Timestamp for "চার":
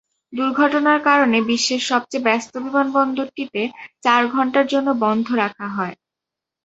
4.03-4.21